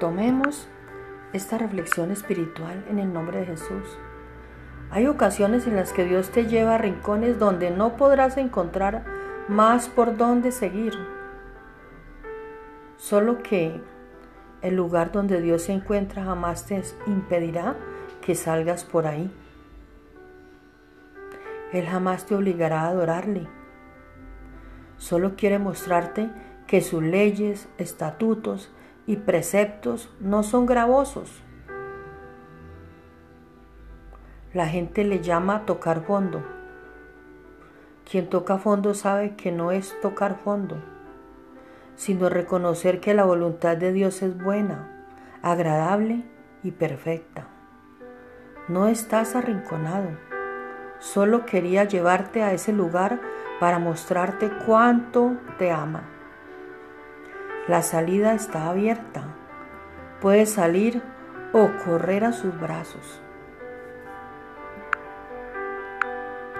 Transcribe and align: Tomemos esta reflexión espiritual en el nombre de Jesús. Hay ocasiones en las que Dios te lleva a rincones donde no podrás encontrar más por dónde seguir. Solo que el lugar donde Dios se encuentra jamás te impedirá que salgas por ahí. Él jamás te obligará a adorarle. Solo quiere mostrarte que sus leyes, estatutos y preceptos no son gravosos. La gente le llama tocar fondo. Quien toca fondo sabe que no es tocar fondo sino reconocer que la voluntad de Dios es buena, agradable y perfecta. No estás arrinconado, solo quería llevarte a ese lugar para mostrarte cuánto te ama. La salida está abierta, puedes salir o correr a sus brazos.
Tomemos 0.00 0.68
esta 1.32 1.58
reflexión 1.58 2.12
espiritual 2.12 2.84
en 2.88 3.00
el 3.00 3.12
nombre 3.12 3.40
de 3.40 3.46
Jesús. 3.46 3.98
Hay 4.90 5.06
ocasiones 5.06 5.66
en 5.66 5.74
las 5.74 5.92
que 5.92 6.04
Dios 6.04 6.30
te 6.30 6.46
lleva 6.46 6.76
a 6.76 6.78
rincones 6.78 7.38
donde 7.38 7.70
no 7.70 7.96
podrás 7.96 8.36
encontrar 8.36 9.04
más 9.48 9.88
por 9.88 10.16
dónde 10.16 10.52
seguir. 10.52 10.94
Solo 12.96 13.42
que 13.42 13.80
el 14.62 14.76
lugar 14.76 15.10
donde 15.10 15.40
Dios 15.40 15.62
se 15.62 15.72
encuentra 15.72 16.24
jamás 16.24 16.66
te 16.66 16.80
impedirá 17.06 17.76
que 18.22 18.34
salgas 18.34 18.84
por 18.84 19.06
ahí. 19.06 19.30
Él 21.72 21.86
jamás 21.86 22.24
te 22.24 22.34
obligará 22.34 22.82
a 22.82 22.88
adorarle. 22.88 23.46
Solo 24.96 25.36
quiere 25.36 25.58
mostrarte 25.58 26.30
que 26.66 26.82
sus 26.82 27.02
leyes, 27.02 27.68
estatutos 27.78 28.70
y 29.08 29.16
preceptos 29.16 30.08
no 30.20 30.44
son 30.44 30.66
gravosos. 30.66 31.42
La 34.54 34.68
gente 34.68 35.02
le 35.02 35.20
llama 35.20 35.66
tocar 35.66 36.04
fondo. 36.04 36.44
Quien 38.08 38.30
toca 38.30 38.58
fondo 38.58 38.94
sabe 38.94 39.34
que 39.34 39.50
no 39.50 39.72
es 39.72 40.00
tocar 40.00 40.38
fondo 40.44 40.80
sino 41.98 42.28
reconocer 42.28 43.00
que 43.00 43.12
la 43.12 43.24
voluntad 43.24 43.76
de 43.76 43.92
Dios 43.92 44.22
es 44.22 44.40
buena, 44.40 44.88
agradable 45.42 46.24
y 46.62 46.70
perfecta. 46.70 47.48
No 48.68 48.86
estás 48.86 49.34
arrinconado, 49.34 50.10
solo 51.00 51.44
quería 51.44 51.84
llevarte 51.84 52.44
a 52.44 52.52
ese 52.52 52.72
lugar 52.72 53.20
para 53.58 53.80
mostrarte 53.80 54.48
cuánto 54.64 55.38
te 55.58 55.72
ama. 55.72 56.17
La 57.68 57.82
salida 57.82 58.32
está 58.32 58.70
abierta, 58.70 59.24
puedes 60.22 60.50
salir 60.50 61.02
o 61.52 61.68
correr 61.84 62.24
a 62.24 62.32
sus 62.32 62.58
brazos. 62.58 63.20